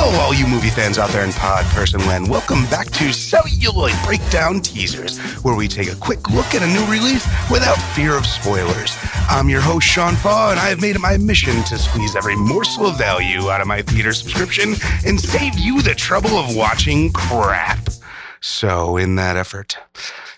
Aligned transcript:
Hello, 0.00 0.16
all 0.20 0.32
you 0.32 0.46
movie 0.46 0.70
fans 0.70 0.96
out 0.96 1.10
there 1.10 1.24
in 1.24 1.32
pod 1.32 1.64
person 1.74 1.98
land. 2.06 2.30
Welcome 2.30 2.62
back 2.66 2.88
to 2.92 3.12
Celluloid 3.12 3.94
Breakdown 4.04 4.60
Teasers, 4.60 5.18
where 5.42 5.56
we 5.56 5.66
take 5.66 5.90
a 5.90 5.96
quick 5.96 6.30
look 6.30 6.54
at 6.54 6.62
a 6.62 6.66
new 6.68 6.86
release 6.86 7.26
without 7.50 7.74
fear 7.96 8.16
of 8.16 8.24
spoilers. 8.24 8.96
I'm 9.28 9.48
your 9.48 9.60
host, 9.60 9.88
Sean 9.88 10.14
Faw, 10.14 10.52
and 10.52 10.60
I 10.60 10.68
have 10.68 10.80
made 10.80 10.94
it 10.94 11.00
my 11.00 11.16
mission 11.16 11.64
to 11.64 11.76
squeeze 11.76 12.14
every 12.14 12.36
morsel 12.36 12.86
of 12.86 12.96
value 12.96 13.50
out 13.50 13.60
of 13.60 13.66
my 13.66 13.82
theater 13.82 14.12
subscription 14.12 14.76
and 15.04 15.18
save 15.18 15.58
you 15.58 15.82
the 15.82 15.96
trouble 15.96 16.38
of 16.38 16.54
watching 16.54 17.10
crap. 17.10 17.88
So, 18.40 18.96
in 18.96 19.16
that 19.16 19.36
effort, 19.36 19.78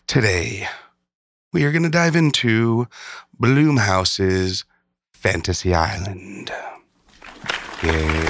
today 0.07 0.69
we 1.53 1.65
are 1.65 1.71
going 1.71 1.83
to 1.83 1.91
dive 1.91 2.17
into 2.17 2.89
Blumhouse's 3.39 4.65
Fantasy 5.13 5.75
Island. 5.75 6.51
Yay. 7.83 8.30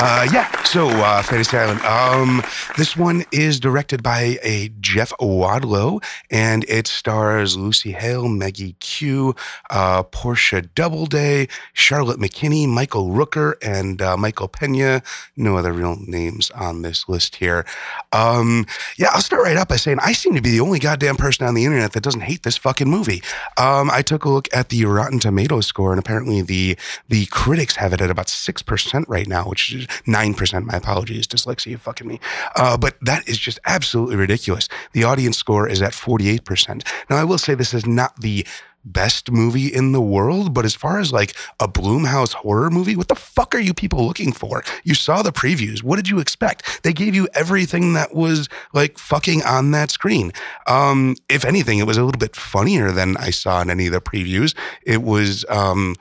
Uh, 0.00 0.28
yeah, 0.32 0.46
so 0.68 0.88
uh, 0.88 1.22
Fantasy 1.22 1.56
Island. 1.56 1.80
Um, 1.80 2.42
this 2.76 2.94
one 2.94 3.24
is 3.32 3.58
directed 3.58 4.02
by 4.02 4.36
a 4.42 4.70
Jeff 4.80 5.14
Wadlow, 5.18 6.04
and 6.30 6.66
it 6.68 6.86
stars 6.86 7.56
Lucy 7.56 7.92
Hale, 7.92 8.28
Maggie 8.28 8.74
Q, 8.74 9.34
uh, 9.70 10.02
Portia 10.02 10.60
Doubleday, 10.60 11.48
Charlotte 11.72 12.20
McKinney, 12.20 12.68
Michael 12.68 13.08
Rooker, 13.08 13.54
and 13.62 14.02
uh, 14.02 14.18
Michael 14.18 14.46
Pena. 14.46 15.02
No 15.38 15.56
other 15.56 15.72
real 15.72 15.96
names 16.06 16.50
on 16.50 16.82
this 16.82 17.08
list 17.08 17.36
here. 17.36 17.64
Um, 18.12 18.66
yeah, 18.98 19.08
I'll 19.12 19.22
start 19.22 19.44
right 19.44 19.56
up 19.56 19.68
by 19.68 19.76
saying 19.76 19.98
I 20.02 20.12
seem 20.12 20.34
to 20.34 20.42
be 20.42 20.50
the 20.50 20.60
only 20.60 20.80
goddamn 20.80 21.16
person 21.16 21.46
on 21.46 21.54
the 21.54 21.64
internet 21.64 21.92
that 21.92 22.02
doesn't 22.02 22.20
hate 22.20 22.42
this 22.42 22.58
fucking 22.58 22.90
movie. 22.90 23.22
Um, 23.56 23.90
I 23.90 24.02
took 24.02 24.26
a 24.26 24.28
look 24.28 24.48
at 24.54 24.68
the 24.68 24.84
Rotten 24.84 25.18
Tomatoes 25.18 25.66
score, 25.66 25.92
and 25.92 25.98
apparently 25.98 26.42
the 26.42 26.76
the 27.08 27.24
critics 27.26 27.76
have 27.76 27.94
it 27.94 28.02
at 28.02 28.10
about 28.10 28.28
six 28.28 28.60
percent 28.60 29.08
right 29.08 29.26
now, 29.26 29.44
which 29.44 29.72
is 29.72 29.86
nine 30.06 30.34
percent. 30.34 30.57
My 30.66 30.78
apologies, 30.78 31.26
dyslexia 31.26 31.78
fucking 31.78 32.06
me. 32.06 32.20
Uh, 32.56 32.76
but 32.76 32.96
that 33.02 33.28
is 33.28 33.38
just 33.38 33.58
absolutely 33.66 34.16
ridiculous. 34.16 34.68
The 34.92 35.04
audience 35.04 35.36
score 35.36 35.68
is 35.68 35.82
at 35.82 35.94
forty 35.94 36.28
eight 36.28 36.44
percent. 36.44 36.84
Now, 37.08 37.16
I 37.16 37.24
will 37.24 37.38
say 37.38 37.54
this 37.54 37.74
is 37.74 37.86
not 37.86 38.20
the 38.20 38.46
best 38.84 39.30
movie 39.30 39.66
in 39.66 39.92
the 39.92 40.00
world, 40.00 40.54
but 40.54 40.64
as 40.64 40.74
far 40.74 40.98
as 40.98 41.12
like 41.12 41.34
a 41.60 41.68
Blumhouse 41.68 42.32
horror 42.32 42.70
movie, 42.70 42.96
what 42.96 43.08
the 43.08 43.14
fuck 43.14 43.54
are 43.54 43.58
you 43.58 43.74
people 43.74 44.06
looking 44.06 44.32
for? 44.32 44.62
You 44.84 44.94
saw 44.94 45.20
the 45.20 45.32
previews. 45.32 45.82
What 45.82 45.96
did 45.96 46.08
you 46.08 46.20
expect? 46.20 46.82
They 46.84 46.92
gave 46.92 47.14
you 47.14 47.28
everything 47.34 47.92
that 47.94 48.14
was 48.14 48.48
like 48.72 48.96
fucking 48.96 49.42
on 49.42 49.72
that 49.72 49.90
screen. 49.90 50.32
Um, 50.66 51.16
if 51.28 51.44
anything, 51.44 51.78
it 51.80 51.86
was 51.86 51.98
a 51.98 52.04
little 52.04 52.18
bit 52.18 52.36
funnier 52.36 52.92
than 52.92 53.16
I 53.18 53.30
saw 53.30 53.60
in 53.60 53.68
any 53.68 53.86
of 53.86 53.92
the 53.92 54.00
previews. 54.00 54.56
It 54.84 55.02
was 55.02 55.44
um, 55.50 55.96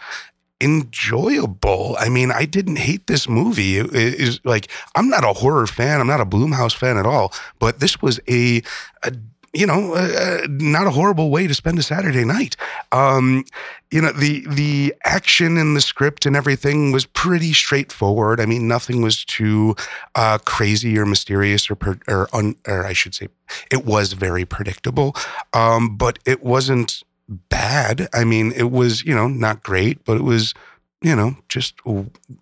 enjoyable. 0.61 1.95
I 1.99 2.09
mean, 2.09 2.31
I 2.31 2.45
didn't 2.45 2.77
hate 2.77 3.07
this 3.07 3.29
movie. 3.29 3.77
It 3.77 3.93
is 3.93 4.39
like 4.43 4.69
I'm 4.95 5.09
not 5.09 5.23
a 5.23 5.33
horror 5.33 5.67
fan. 5.67 5.99
I'm 5.99 6.07
not 6.07 6.21
a 6.21 6.25
Blumhouse 6.25 6.75
fan 6.75 6.97
at 6.97 7.05
all. 7.05 7.33
But 7.59 7.79
this 7.79 8.01
was 8.01 8.19
a, 8.27 8.61
a 9.03 9.13
you 9.53 9.65
know, 9.65 9.93
uh, 9.93 10.45
not 10.49 10.85
a 10.87 10.91
horrible 10.91 11.31
way 11.31 11.47
to 11.47 11.53
spend 11.53 11.79
a 11.79 11.83
Saturday 11.83 12.25
night. 12.25 12.55
Um, 12.91 13.45
you 13.91 14.01
know, 14.01 14.11
the 14.11 14.45
the 14.47 14.93
action 15.05 15.57
in 15.57 15.73
the 15.73 15.81
script 15.81 16.25
and 16.25 16.35
everything 16.35 16.91
was 16.91 17.05
pretty 17.05 17.53
straightforward. 17.53 18.39
I 18.39 18.45
mean, 18.45 18.67
nothing 18.67 19.01
was 19.01 19.23
too 19.23 19.75
uh, 20.15 20.37
crazy 20.39 20.97
or 20.97 21.05
mysterious 21.05 21.71
or 21.71 21.75
per, 21.75 21.97
or, 22.07 22.27
un, 22.33 22.55
or 22.67 22.85
I 22.85 22.93
should 22.93 23.15
say, 23.15 23.29
it 23.71 23.85
was 23.85 24.13
very 24.13 24.45
predictable. 24.45 25.15
Um, 25.53 25.95
but 25.95 26.19
it 26.25 26.43
wasn't 26.43 27.03
bad. 27.27 28.07
I 28.13 28.23
mean, 28.23 28.51
it 28.53 28.71
was 28.71 29.03
you 29.03 29.15
know 29.15 29.27
not 29.27 29.63
great, 29.63 30.03
but 30.05 30.17
it 30.17 30.23
was 30.23 30.53
you 31.01 31.15
know, 31.15 31.35
just 31.47 31.75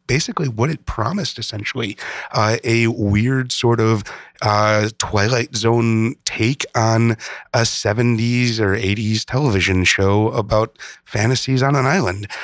basically 0.08 0.48
what 0.48 0.70
it 0.70 0.86
promised 0.86 1.38
essentially 1.38 1.98
uh, 2.32 2.58
a 2.64 2.88
weird 2.88 3.52
sort 3.52 3.82
of 3.82 4.04
uh, 4.42 4.90
Twilight 4.98 5.56
Zone 5.56 6.16
take 6.24 6.66
on 6.74 7.12
a 7.54 7.62
70s 7.62 8.60
or 8.60 8.76
80s 8.76 9.26
television 9.26 9.84
show 9.84 10.30
about 10.30 10.78
fantasies 11.04 11.62
on 11.62 11.76
an 11.76 11.86
island. 11.86 12.28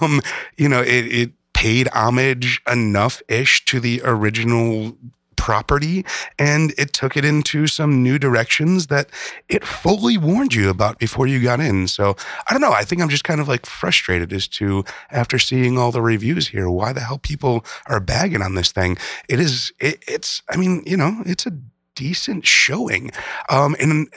Um, 0.00 0.22
you 0.56 0.66
know, 0.66 0.80
it, 0.80 1.06
it 1.12 1.32
paid 1.52 1.88
homage 1.88 2.62
enough 2.70 3.20
ish 3.28 3.62
to 3.66 3.78
the 3.78 4.00
original 4.02 4.96
property 5.36 6.04
and 6.38 6.72
it 6.78 6.92
took 6.92 7.16
it 7.16 7.24
into 7.24 7.66
some 7.66 8.02
new 8.02 8.18
directions 8.18 8.88
that 8.88 9.10
it 9.48 9.64
fully 9.64 10.16
warned 10.16 10.54
you 10.54 10.68
about 10.70 10.98
before 10.98 11.26
you 11.26 11.42
got 11.42 11.60
in. 11.60 11.88
So 11.88 12.16
I 12.48 12.52
don't 12.52 12.60
know. 12.60 12.72
I 12.72 12.84
think 12.84 13.02
I'm 13.02 13.08
just 13.08 13.24
kind 13.24 13.40
of 13.40 13.48
like 13.48 13.66
frustrated 13.66 14.32
as 14.32 14.48
to 14.48 14.84
after 15.10 15.38
seeing 15.38 15.78
all 15.78 15.92
the 15.92 16.02
reviews 16.02 16.48
here, 16.48 16.70
why 16.70 16.92
the 16.92 17.00
hell 17.00 17.18
people 17.18 17.64
are 17.86 18.00
bagging 18.00 18.42
on 18.42 18.54
this 18.54 18.72
thing. 18.72 18.96
It 19.28 19.40
is, 19.40 19.72
it, 19.80 20.02
it's, 20.06 20.42
I 20.50 20.56
mean, 20.56 20.82
you 20.86 20.96
know, 20.96 21.22
it's 21.26 21.46
a 21.46 21.52
decent 21.94 22.46
showing. 22.46 23.10
Um, 23.48 23.76
and 23.80 24.08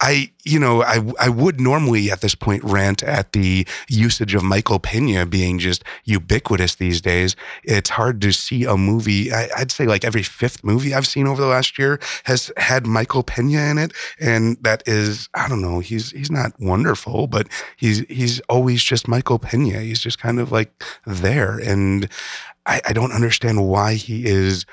I, 0.00 0.30
you 0.44 0.58
know, 0.58 0.82
I 0.82 1.00
I 1.18 1.28
would 1.28 1.60
normally 1.60 2.10
at 2.10 2.20
this 2.20 2.34
point 2.34 2.62
rant 2.64 3.02
at 3.02 3.32
the 3.32 3.66
usage 3.88 4.34
of 4.34 4.42
Michael 4.42 4.78
Pena 4.78 5.26
being 5.26 5.58
just 5.58 5.84
ubiquitous 6.04 6.76
these 6.76 7.00
days. 7.00 7.36
It's 7.64 7.90
hard 7.90 8.20
to 8.22 8.32
see 8.32 8.64
a 8.64 8.76
movie. 8.76 9.32
I, 9.32 9.48
would 9.58 9.72
say 9.72 9.86
like 9.86 10.04
every 10.04 10.22
fifth 10.22 10.62
movie 10.64 10.94
I've 10.94 11.06
seen 11.06 11.26
over 11.26 11.40
the 11.40 11.48
last 11.48 11.78
year 11.78 11.98
has 12.24 12.52
had 12.56 12.86
Michael 12.86 13.22
Pena 13.22 13.62
in 13.70 13.78
it, 13.78 13.92
and 14.20 14.56
that 14.62 14.82
is 14.86 15.28
I 15.34 15.48
don't 15.48 15.62
know. 15.62 15.80
He's 15.80 16.10
he's 16.12 16.30
not 16.30 16.52
wonderful, 16.60 17.26
but 17.26 17.48
he's 17.76 18.00
he's 18.08 18.40
always 18.48 18.82
just 18.82 19.08
Michael 19.08 19.38
Pena. 19.38 19.80
He's 19.80 20.00
just 20.00 20.18
kind 20.18 20.40
of 20.40 20.52
like 20.52 20.82
there, 21.06 21.58
and 21.58 22.08
I, 22.66 22.80
I 22.88 22.92
don't 22.92 23.12
understand 23.12 23.66
why 23.66 23.94
he 23.94 24.26
is 24.26 24.66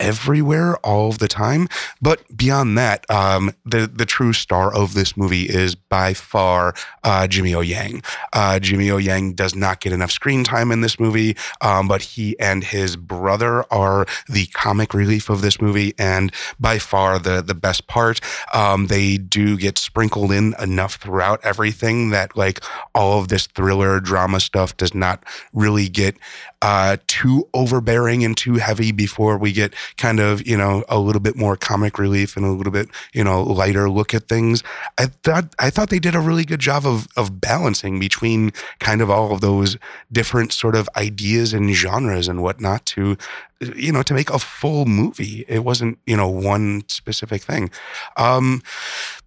everywhere 0.00 0.76
all 0.78 1.10
of 1.10 1.18
the 1.18 1.28
time. 1.28 1.68
But 2.00 2.36
beyond 2.36 2.76
that, 2.78 3.08
um, 3.10 3.52
the 3.64 3.86
the 3.86 4.06
true 4.06 4.32
star 4.32 4.74
of 4.74 4.94
this 4.94 5.16
movie 5.16 5.44
is 5.44 5.74
by 5.74 6.14
far 6.14 6.74
uh, 7.04 7.26
Jimmy 7.26 7.54
O 7.54 7.60
Yang. 7.60 8.02
Uh, 8.32 8.58
Jimmy 8.58 8.90
O 8.90 8.96
Yang 8.96 9.34
does 9.34 9.54
not 9.54 9.80
get 9.80 9.92
enough 9.92 10.10
screen 10.10 10.42
time 10.42 10.72
in 10.72 10.80
this 10.80 10.98
movie, 10.98 11.36
um, 11.60 11.86
but 11.86 12.02
he 12.02 12.38
and 12.40 12.64
his 12.64 12.96
brother 12.96 13.64
are 13.72 14.06
the 14.28 14.46
comic 14.46 14.94
relief 14.94 15.28
of 15.30 15.42
this 15.42 15.60
movie, 15.60 15.94
and 15.98 16.32
by 16.58 16.78
far 16.78 17.18
the 17.18 17.42
the 17.42 17.54
best 17.54 17.86
part. 17.86 18.20
Um, 18.54 18.86
they 18.86 19.18
do 19.18 19.56
get 19.56 19.78
sprinkled 19.78 20.32
in 20.32 20.54
enough 20.58 20.94
throughout 20.96 21.40
everything 21.44 22.10
that 22.10 22.36
like 22.36 22.60
all 22.94 23.20
of 23.20 23.28
this 23.28 23.46
thriller 23.46 24.00
drama 24.00 24.40
stuff 24.40 24.76
does 24.76 24.94
not 24.94 25.22
really 25.52 25.88
get 25.88 26.16
uh, 26.62 26.96
too 27.06 27.48
overbearing 27.54 28.24
and 28.24 28.36
too 28.36 28.54
heavy 28.54 28.92
before 28.92 29.38
we 29.38 29.52
get 29.52 29.74
kind 29.96 30.20
of, 30.20 30.46
you 30.46 30.56
know, 30.56 30.84
a 30.88 30.98
little 30.98 31.20
bit 31.20 31.36
more 31.36 31.56
comic 31.56 31.98
relief 31.98 32.36
and 32.36 32.44
a 32.44 32.50
little 32.50 32.72
bit, 32.72 32.88
you 33.12 33.24
know, 33.24 33.42
lighter 33.42 33.88
look 33.88 34.14
at 34.14 34.28
things. 34.28 34.62
I 34.98 35.06
thought 35.06 35.54
I 35.58 35.70
thought 35.70 35.90
they 35.90 35.98
did 35.98 36.14
a 36.14 36.20
really 36.20 36.44
good 36.44 36.60
job 36.60 36.86
of 36.86 37.08
of 37.16 37.40
balancing 37.40 37.98
between 37.98 38.52
kind 38.78 39.00
of 39.00 39.10
all 39.10 39.32
of 39.32 39.40
those 39.40 39.76
different 40.10 40.52
sort 40.52 40.76
of 40.76 40.88
ideas 40.96 41.52
and 41.52 41.70
genres 41.72 42.28
and 42.28 42.42
whatnot 42.42 42.86
to 42.86 43.16
you 43.60 43.92
know, 43.92 44.02
to 44.02 44.14
make 44.14 44.30
a 44.30 44.38
full 44.38 44.86
movie. 44.86 45.44
It 45.48 45.64
wasn't, 45.64 45.98
you 46.06 46.16
know, 46.16 46.28
one 46.28 46.84
specific 46.88 47.42
thing. 47.42 47.70
Um, 48.16 48.62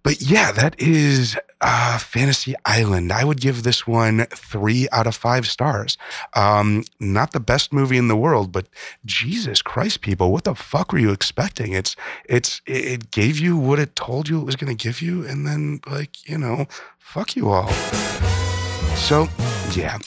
but 0.02 0.20
yeah, 0.20 0.52
that 0.52 0.78
is 0.78 1.36
uh, 1.60 1.98
Fantasy 1.98 2.54
Island. 2.64 3.12
I 3.12 3.24
would 3.24 3.40
give 3.40 3.62
this 3.62 3.86
one 3.86 4.26
three 4.30 4.88
out 4.92 5.06
of 5.06 5.14
five 5.14 5.46
stars. 5.46 5.96
Um, 6.34 6.84
not 6.98 7.32
the 7.32 7.40
best 7.40 7.72
movie 7.72 7.96
in 7.96 8.08
the 8.08 8.16
world, 8.16 8.52
but 8.52 8.66
Jesus 9.04 9.62
Christ, 9.62 10.00
people, 10.00 10.32
what 10.32 10.44
the 10.44 10.54
fuck 10.54 10.92
were 10.92 10.98
you 10.98 11.12
expecting? 11.12 11.72
It's, 11.72 11.94
it's, 12.24 12.60
it 12.66 13.10
gave 13.10 13.38
you 13.38 13.56
what 13.56 13.78
it 13.78 13.94
told 13.96 14.28
you 14.28 14.40
it 14.40 14.44
was 14.44 14.56
going 14.56 14.76
to 14.76 14.82
give 14.82 15.00
you. 15.00 15.26
And 15.26 15.46
then, 15.46 15.80
like, 15.86 16.28
you 16.28 16.38
know, 16.38 16.66
fuck 16.98 17.36
you 17.36 17.50
all. 17.50 17.70
So, 18.96 19.28
yeah. 19.72 19.98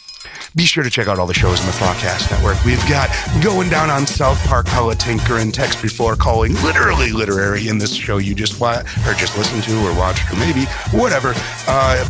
Be 0.55 0.65
sure 0.65 0.83
to 0.83 0.89
check 0.89 1.07
out 1.07 1.19
all 1.19 1.27
the 1.27 1.35
shows 1.35 1.59
in 1.59 1.67
the 1.67 1.71
Fawcast 1.73 2.31
Network. 2.31 2.63
We've 2.65 2.81
got 2.89 3.09
Going 3.43 3.69
Down 3.69 3.91
on 3.91 4.07
South 4.07 4.43
Park, 4.47 4.65
Paula 4.65 4.95
Tinker, 4.95 5.37
and 5.37 5.53
Text 5.53 5.81
Before 5.83 6.15
Calling, 6.15 6.55
literally 6.63 7.11
literary 7.11 7.67
in 7.67 7.77
this 7.77 7.93
show 7.93 8.17
you 8.17 8.33
just 8.33 8.59
watch, 8.59 8.87
or 9.05 9.13
just 9.13 9.37
listened 9.37 9.61
to 9.63 9.77
or 9.85 9.95
watched, 9.95 10.31
or 10.33 10.35
maybe 10.37 10.63
whatever. 10.91 11.33
Uh, 11.67 12.07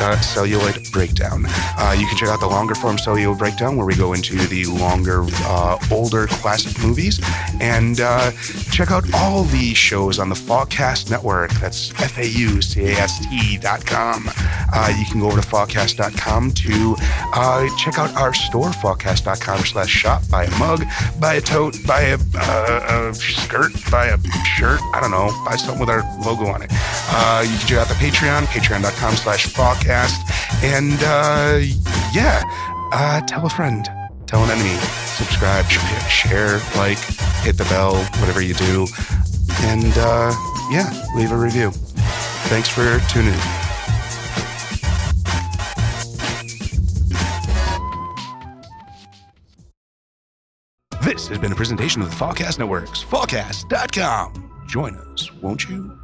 uh, 0.00 0.20
celluloid 0.20 0.90
breakdown. 0.92 1.44
Uh, 1.48 1.94
you 1.98 2.06
can 2.06 2.16
check 2.16 2.28
out 2.28 2.40
the 2.40 2.46
longer 2.46 2.74
form 2.74 2.98
celluloid 2.98 3.38
breakdown 3.38 3.76
where 3.76 3.86
we 3.86 3.94
go 3.94 4.12
into 4.12 4.36
the 4.48 4.64
longer, 4.66 5.24
uh, 5.44 5.78
older 5.90 6.26
classic 6.26 6.80
movies, 6.82 7.20
and 7.60 8.00
uh, 8.00 8.30
check 8.70 8.90
out 8.90 9.04
all 9.14 9.44
the 9.44 9.74
shows 9.74 10.18
on 10.18 10.28
the 10.28 10.34
Fawcast 10.34 11.10
Network. 11.10 11.52
That's 11.54 11.92
F 12.00 12.18
A 12.18 12.26
U 12.26 12.60
C 12.62 12.86
A 12.88 12.92
S 12.92 13.26
T 13.26 13.58
dot 13.58 13.84
com. 13.86 14.28
Uh, 14.72 14.94
you 14.98 15.04
can 15.06 15.20
go 15.20 15.26
over 15.26 15.40
to 15.40 15.46
Fawcast.com 15.46 16.52
to 16.52 16.96
uh, 17.32 17.68
check 17.78 17.98
out 17.98 18.14
our 18.16 18.34
store, 18.34 18.70
Fawcast.com 18.70 19.60
slash 19.60 19.88
shop. 19.88 20.22
Buy 20.30 20.44
a 20.44 20.58
mug, 20.58 20.84
buy 21.20 21.34
a 21.34 21.40
tote, 21.40 21.76
buy 21.86 22.00
a, 22.00 22.18
a, 22.34 23.14
skirt, 23.14 23.72
buy 23.90 24.06
a 24.06 24.18
shirt. 24.56 24.80
I 24.92 25.00
don't 25.00 25.10
know, 25.10 25.30
buy 25.44 25.56
something 25.56 25.80
with 25.80 25.90
our 25.90 26.02
logo 26.24 26.46
on 26.46 26.62
it. 26.62 26.70
You 27.42 27.58
can 27.58 27.66
check 27.66 27.78
out 27.78 27.88
the 27.88 27.94
Patreon, 27.94 28.46
patreon.com 28.46 29.16
slash 29.16 29.46
fawcast. 29.46 30.20
And 30.62 30.98
uh, 31.02 31.60
yeah, 32.14 32.42
uh, 32.92 33.20
tell 33.22 33.44
a 33.46 33.50
friend 33.50 33.88
tell 34.34 34.42
an 34.42 34.50
enemy, 34.50 34.74
subscribe, 35.16 35.64
share, 35.66 36.58
like, 36.76 36.98
hit 37.44 37.56
the 37.56 37.66
bell, 37.68 37.96
whatever 38.18 38.40
you 38.40 38.54
do. 38.54 38.86
And 39.60 39.92
uh, 39.96 40.32
yeah, 40.70 40.90
leave 41.14 41.30
a 41.30 41.36
review. 41.36 41.70
Thanks 42.50 42.68
for 42.68 42.98
tuning 43.08 43.32
in. 43.32 43.40
This 51.02 51.28
has 51.28 51.38
been 51.38 51.52
a 51.52 51.56
presentation 51.56 52.02
of 52.02 52.10
the 52.10 52.16
Fawcast 52.16 52.58
Networks, 52.58 53.04
fawcast.com. 53.04 54.50
Join 54.66 54.96
us, 54.96 55.32
won't 55.34 55.68
you? 55.68 55.96